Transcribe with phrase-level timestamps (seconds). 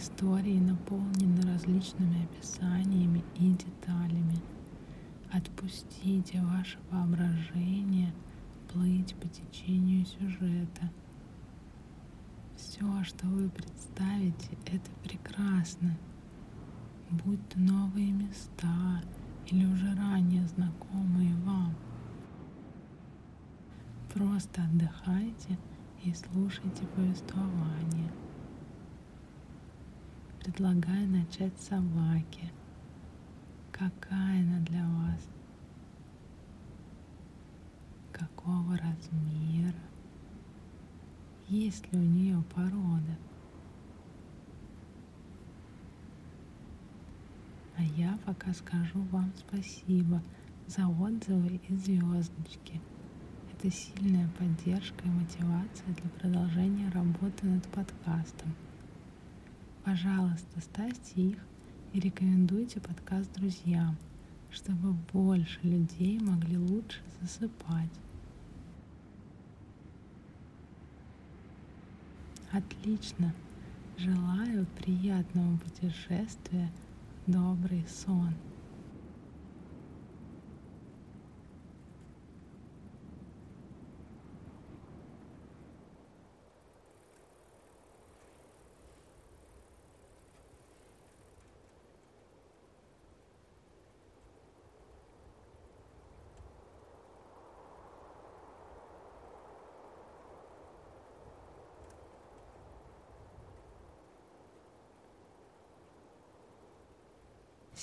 [0.00, 4.40] истории наполнены различными описаниями и деталями.
[5.30, 8.10] Отпустите ваше воображение
[8.72, 10.90] плыть по течению сюжета.
[12.56, 15.94] Все, что вы представите, это прекрасно.
[17.10, 19.02] Будь то новые места
[19.48, 21.74] или уже ранее знакомые вам.
[24.14, 25.58] Просто отдыхайте
[26.04, 28.10] и слушайте повествование.
[30.42, 32.50] Предлагаю начать с собаки.
[33.70, 35.28] Какая она для вас?
[38.10, 39.82] Какого размера?
[41.46, 43.18] Есть ли у нее порода?
[47.76, 50.22] А я пока скажу вам спасибо
[50.66, 52.80] за отзывы и звездочки.
[53.52, 58.54] Это сильная поддержка и мотивация для продолжения работы над подкастом.
[59.84, 61.38] Пожалуйста, ставьте их
[61.92, 63.96] и рекомендуйте подкаст друзьям,
[64.50, 67.90] чтобы больше людей могли лучше засыпать.
[72.52, 73.32] Отлично.
[73.96, 76.70] Желаю приятного путешествия,
[77.26, 78.34] добрый сон.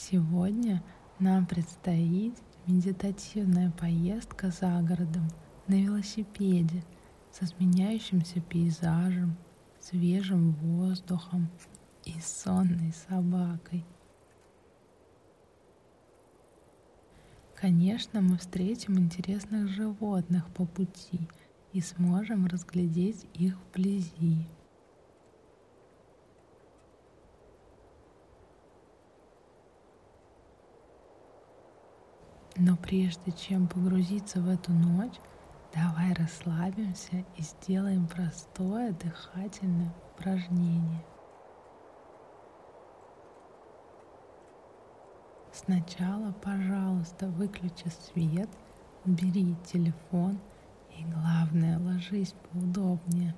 [0.10, 0.82] Сегодня
[1.20, 2.34] нам предстоит
[2.66, 5.28] медитативная поездка за городом
[5.68, 6.82] на велосипеде
[7.34, 9.36] со сменяющимся пейзажем,
[9.82, 11.50] свежим воздухом
[12.06, 13.84] и сонной собакой.
[17.56, 21.20] Конечно, мы встретим интересных животных по пути
[21.74, 24.48] и сможем разглядеть их вблизи.
[32.60, 35.14] Но прежде чем погрузиться в эту ночь,
[35.76, 41.06] давай расслабимся и сделаем простое дыхательное упражнение.
[45.52, 48.50] Сначала, пожалуйста, выключи свет,
[49.06, 50.40] убери телефон
[50.98, 53.36] и, главное, ложись поудобнее.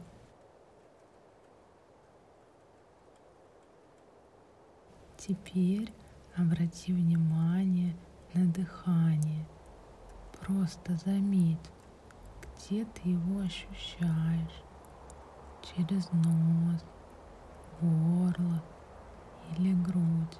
[5.17, 5.91] Теперь
[6.37, 7.93] обрати внимание–
[8.33, 9.45] на дыхание.
[10.39, 11.71] Просто заметь,
[12.55, 14.63] где ты его ощущаешь.
[15.61, 16.83] Через нос,
[17.81, 18.63] горло
[19.57, 20.39] или грудь.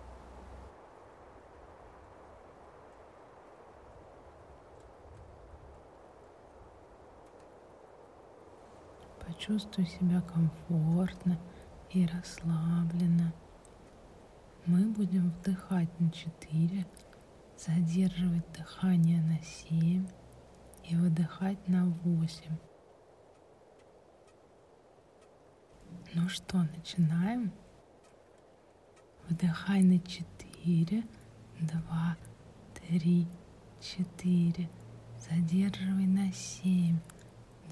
[9.26, 11.40] Почувствуй себя комфортно
[11.92, 13.34] и расслабленно.
[14.66, 16.86] Мы будем вдыхать на 4
[17.66, 20.08] задерживать дыхание на 7
[20.86, 22.58] и выдыхать на 8.
[26.14, 27.52] Ну что, начинаем?
[29.28, 31.04] Вдыхай на 4,
[31.60, 32.18] 2,
[32.76, 33.28] 3,
[33.82, 34.70] 4.
[35.20, 36.98] Задерживай на 7,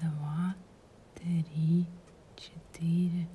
[0.00, 0.54] 2,
[1.14, 1.86] 3,
[2.36, 3.28] 4,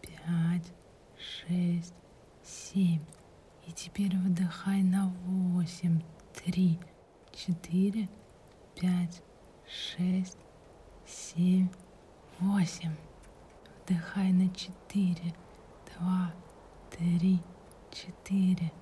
[0.00, 0.72] 5,
[1.18, 1.94] 6,
[2.44, 3.00] 7.
[3.66, 6.00] И теперь выдыхай на восемь,
[6.34, 6.78] три,
[7.32, 8.08] четыре,
[8.74, 9.22] пять,
[9.66, 10.38] шесть,
[11.06, 11.68] семь,
[12.40, 12.94] восемь.
[13.84, 15.34] Вдыхай на четыре,
[15.94, 16.32] два,
[16.90, 17.40] три,
[17.90, 18.72] четыре.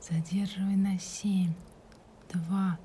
[0.00, 1.54] Задерживай на семь,
[2.32, 2.78] два,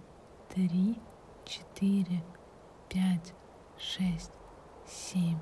[0.53, 0.97] три,
[1.45, 2.23] четыре,
[2.89, 3.33] пять,
[3.77, 4.31] шесть,
[4.87, 5.37] семь.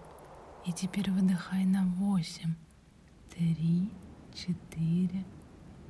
[0.66, 2.56] И теперь выдыхай на восемь,
[3.30, 3.92] три,
[4.34, 5.26] четыре,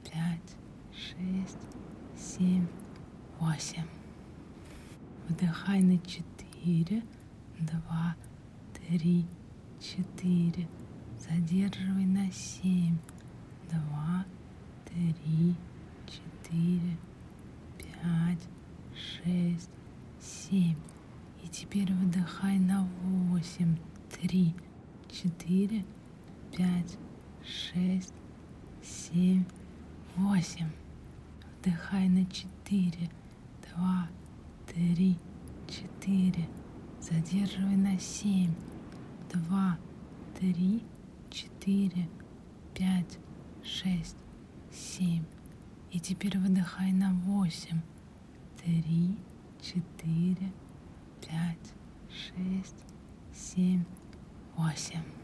[0.04, 0.56] пять,
[0.94, 1.68] шесть,
[2.18, 2.68] семь,
[3.40, 3.88] восемь.
[5.28, 7.04] Вдыхай на четыре,
[7.60, 8.16] два,
[8.74, 9.26] три,
[9.80, 10.68] четыре.
[11.20, 12.98] Задерживай на семь,
[13.72, 14.26] два,
[14.86, 15.56] три,
[16.08, 16.98] четыре,
[17.78, 18.48] пять,
[18.96, 19.70] шесть,
[20.20, 20.76] семь.
[21.44, 23.78] И теперь выдыхай на восемь,
[24.10, 24.54] три,
[25.10, 25.86] четыре,
[26.56, 26.98] пять,
[27.44, 28.14] шесть,
[28.84, 29.46] семь,
[31.62, 33.10] Вдыхай на четыре,
[33.70, 34.08] два,
[34.68, 35.18] три,
[35.68, 36.48] четыре.
[37.00, 38.54] Задерживай на семь,
[39.32, 39.78] два,
[40.40, 40.84] три,
[41.30, 42.10] четыре,
[42.74, 43.20] пять,
[43.64, 44.18] шесть,
[44.72, 45.24] семь.
[45.92, 47.82] И теперь выдыхай на восемь,
[48.64, 49.18] три,
[49.62, 50.52] четыре,
[51.22, 51.74] пять,
[52.10, 52.84] шесть,
[53.34, 53.84] семь,
[54.56, 55.21] восемь.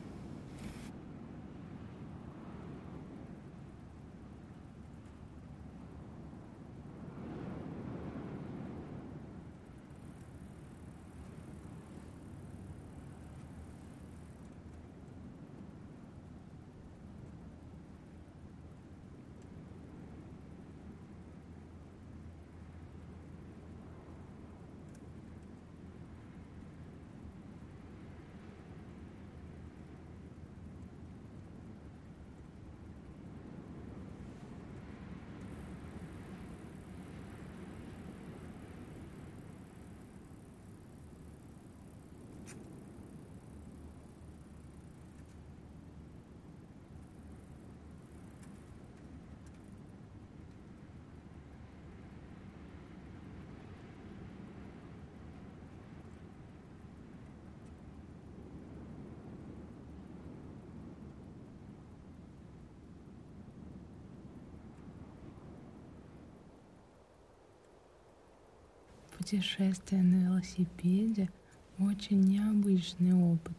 [69.30, 71.30] Путешествие на велосипеде–
[71.80, 73.58] очень необычный опыт.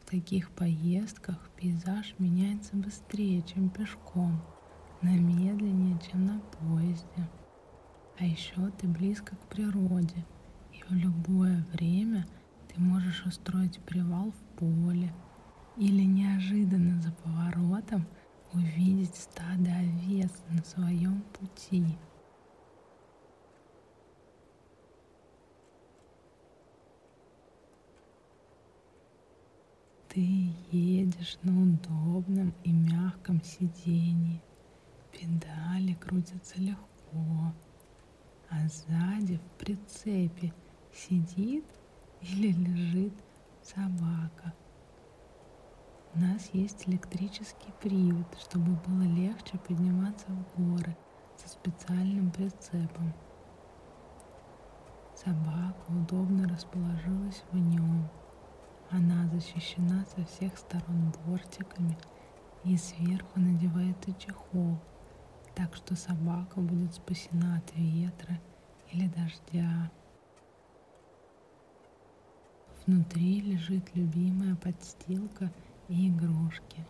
[0.00, 4.40] В таких поездках пейзаж меняется быстрее, чем пешком,
[5.02, 7.28] но медленнее, чем на поезде.
[8.18, 10.24] А еще ты близко к природе,
[10.72, 12.26] и в любое время
[12.72, 15.12] ты можешь устроить привал в поле
[15.76, 18.06] или неожиданно за поворотом
[18.54, 21.98] увидеть стадо овец на своем пути–
[30.12, 34.42] Ты едешь на удобном и мягком сидении.
[35.12, 37.52] Педали крутятся легко,
[38.48, 40.52] а сзади в прицепе
[40.92, 41.64] сидит
[42.22, 43.12] или лежит
[43.62, 44.52] собака.
[46.16, 50.96] У нас есть электрический привод, чтобы было легче подниматься в горы
[51.36, 53.14] со специальным прицепом.
[55.14, 58.08] Собака удобно расположилась в нем–
[58.90, 61.96] она защищена со всех сторон бортиками
[62.64, 64.78] и сверху надевается чехол,
[65.54, 68.40] так что собака будет спасена от ветра
[68.90, 69.90] или дождя.
[72.84, 75.52] Внутри лежит любимая подстилка
[75.88, 76.84] и игрушки.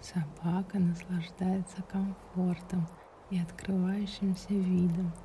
[0.00, 2.88] Собака наслаждается комфортом
[3.30, 5.12] и открывающимся видом–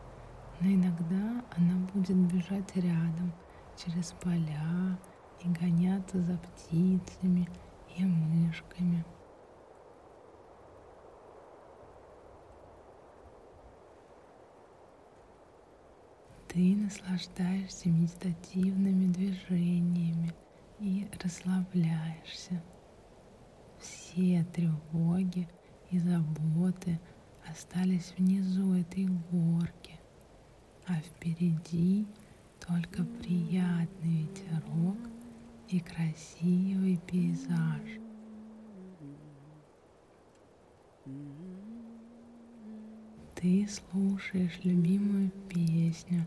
[0.60, 3.34] но иногда она будет бежать рядом
[3.78, 5.00] через поля
[5.42, 7.48] и гоняться за птицами
[7.98, 9.06] и мышками.
[16.50, 20.34] Ты наслаждаешься медитативными движениями
[20.80, 22.62] и расслабляешься.
[23.80, 25.48] Все тревоги
[25.90, 27.00] и заботы
[27.48, 29.79] остались внизу этой горки
[30.90, 32.08] а впереди
[32.68, 34.98] только приятный ветерок
[35.68, 38.00] и красивый пейзаж.
[43.36, 46.26] Ты слушаешь любимую песню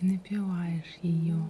[0.00, 1.40] и напеваешь ее.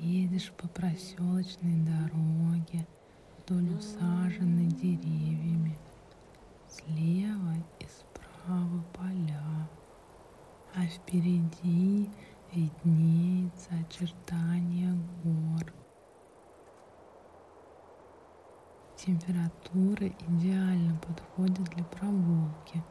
[0.00, 2.86] Едешь по проселочной дороге
[3.38, 5.76] вдоль усаженной деревьями.
[6.68, 9.68] Слева и справа поля
[10.76, 12.10] а впереди
[12.52, 15.72] виднеется очертание гор.
[18.96, 22.82] Температура идеально подходит для прогулки,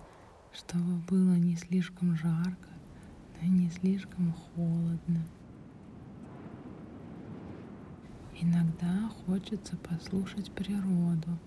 [0.53, 2.69] чтобы было не слишком жарко,
[3.41, 5.25] но и не слишком холодно.
[8.39, 11.37] Иногда хочется послушать природу,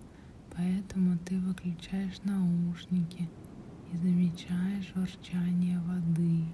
[0.54, 3.30] поэтому ты выключаешь наушники–
[3.92, 6.44] и замечаешь журчание воды.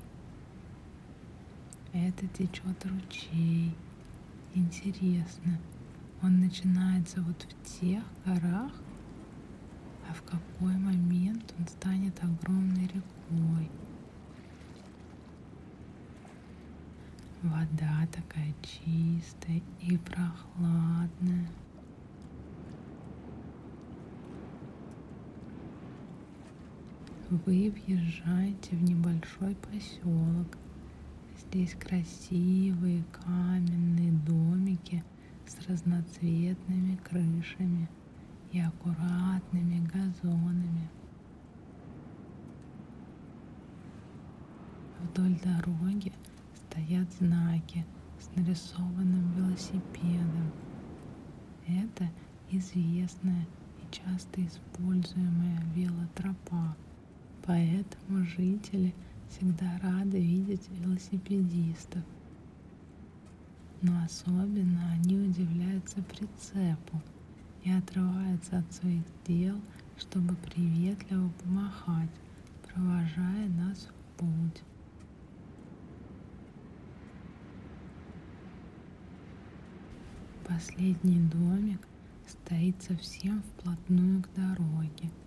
[1.93, 3.75] Это течет ручей.
[4.55, 5.59] Интересно,
[6.23, 8.73] он начинается вот в тех горах,
[10.09, 13.71] а в какой момент он станет огромной рекой.
[17.43, 21.49] Вода такая чистая и прохладная.
[27.33, 30.59] Вы въезжаете в небольшой поселок.
[31.41, 35.03] Здесь красивые каменные домики
[35.47, 37.89] с разноцветными крышами
[38.53, 40.91] и аккуратными газонами.
[45.01, 46.13] Вдоль дороги
[46.55, 47.87] стоят знаки
[48.21, 50.53] с нарисованным велосипедом.
[51.67, 52.11] Это
[52.51, 53.47] известная
[53.81, 56.77] и часто используемая велотропа.
[57.45, 58.95] Поэтому жители
[59.29, 62.03] всегда рады видеть велосипедистов.
[63.81, 67.03] Но особенно они удивляются прицепу
[67.65, 69.61] и отрываются от своих дел,
[69.99, 72.11] чтобы приветливо помахать,
[72.69, 74.63] провожая нас в путь.
[80.47, 81.81] Последний домик
[82.29, 85.11] стоит совсем вплотную к дороге–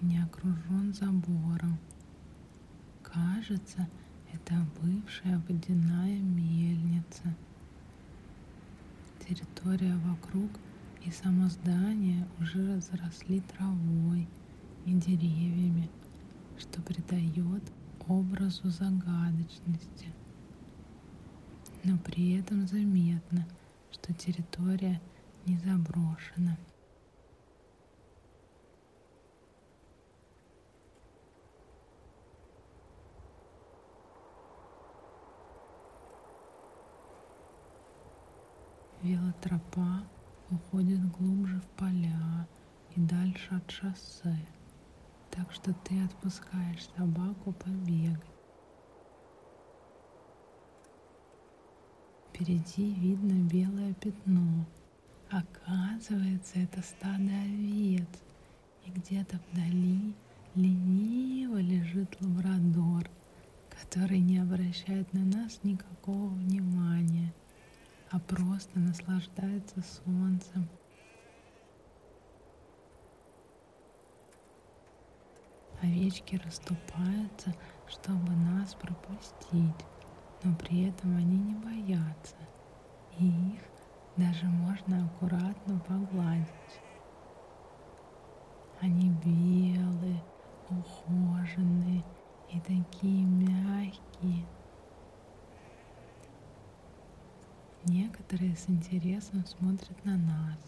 [0.00, 1.78] не окружен забором.
[3.02, 3.88] Кажется,
[4.32, 7.34] это бывшая водяная мельница.
[9.26, 10.50] Территория вокруг
[11.04, 14.28] и само здание уже разросли травой
[14.86, 15.88] и деревьями,
[16.58, 17.62] что придает
[18.08, 20.12] образу загадочности.
[21.84, 23.46] Но при этом заметно,
[23.90, 25.00] что территория
[25.46, 26.56] не заброшена.
[39.04, 40.02] Велотропа
[40.50, 42.48] уходит глубже в поля
[42.96, 44.34] и дальше от шоссе,
[45.30, 48.24] так что ты отпускаешь собаку побегать.
[52.30, 54.64] Впереди видно белое пятно.
[55.30, 58.08] Оказывается, это стадо овец.
[58.86, 60.14] И где-то вдали
[60.54, 63.10] лениво лежит лабрадор,
[63.68, 67.34] который не обращает на нас никакого внимания
[68.14, 70.68] а просто наслаждается солнцем.
[75.82, 77.52] Овечки расступаются,
[77.88, 79.84] чтобы нас пропустить,
[80.44, 82.36] но при этом они не боятся,
[83.18, 83.60] и их
[84.16, 86.46] даже можно аккуратно погладить.
[88.80, 90.22] Они белые,
[90.70, 92.04] ухоженные
[92.48, 94.46] и такие мягкие.
[97.86, 100.58] Некоторые с интересом смотрят на нас,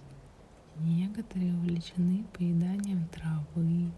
[0.80, 3.90] некоторые увлечены поеданием травы.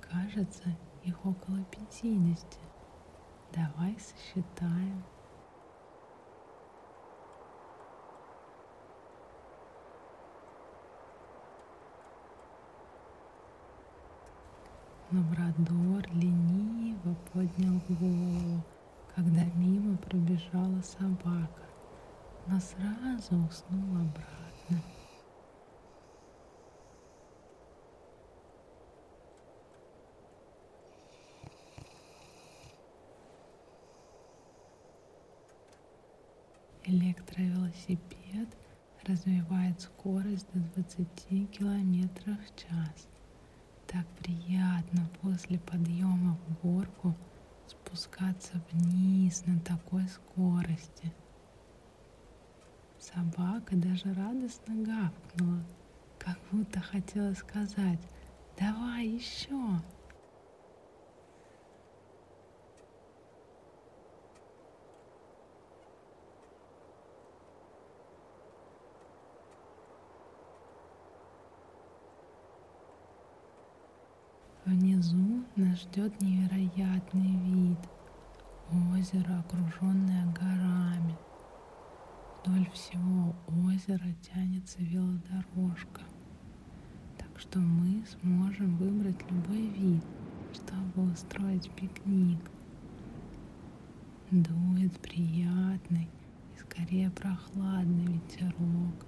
[0.00, 0.64] Кажется,
[1.04, 2.58] их около пятидесяти.
[3.52, 5.04] Давай сосчитаем.
[15.12, 18.60] Лабрадор лениво поднял голову,
[19.14, 21.62] когда мимо пробежала собака
[22.48, 24.82] но сразу уснул обратно.
[36.84, 38.48] Электровелосипед
[39.04, 43.08] развивает скорость до 20 км в час.
[43.88, 47.14] Так приятно после подъема в горку
[47.66, 51.12] спускаться вниз на такой скорости.
[53.14, 55.62] Собака даже радостно гавкнула,
[56.18, 58.00] как будто хотела сказать
[58.58, 59.54] «давай еще».
[74.64, 77.78] Внизу нас ждет невероятный вид.
[78.92, 81.16] Озеро, окруженное горами.
[82.46, 83.34] Вдоль всего
[83.66, 86.02] озера тянется велодорожка,
[87.18, 90.04] так что мы сможем выбрать любой вид,
[90.52, 92.38] чтобы устроить пикник.
[94.30, 96.08] Дует приятный
[96.54, 99.06] и скорее прохладный ветерок.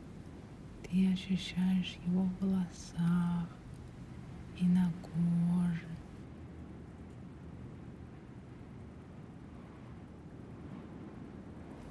[0.83, 3.49] Ты ощущаешь его в волосах
[4.57, 5.98] и на коже.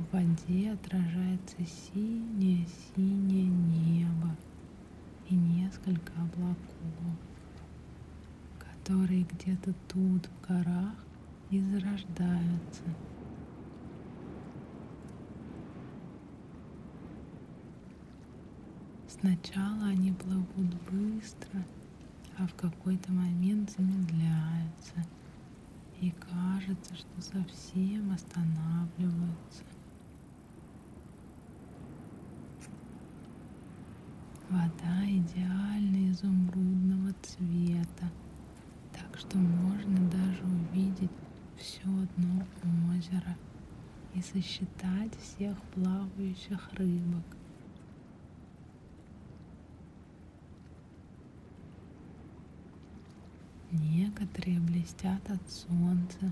[0.10, 4.36] в воде отражается синее-синее небо
[5.30, 6.58] и несколько облаков,
[8.58, 10.96] которые где-то тут в горах
[11.50, 12.84] и зарождаются.
[19.10, 21.66] Сначала они плывут быстро,
[22.38, 25.06] а в какой-то момент замедляются,
[26.00, 29.64] и кажется, что совсем останавливаются.
[34.50, 38.10] Вода идеально изумрудного цвета,
[38.94, 41.12] так что можно даже увидеть
[41.58, 41.84] все
[42.16, 42.46] дно
[42.96, 43.36] озера
[44.16, 47.26] и сосчитать всех плавающих рыбок.
[53.72, 56.32] Некоторые блестят от солнца,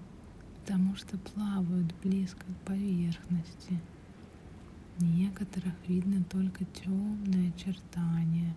[0.62, 3.82] потому что плавают близко к поверхности.
[5.00, 8.56] Некоторых видно только темные очертания.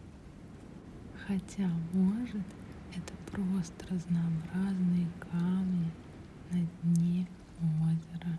[1.27, 2.47] Хотя, может,
[2.95, 5.91] это просто разнообразные камни
[6.53, 7.27] на дне
[7.61, 8.39] озера.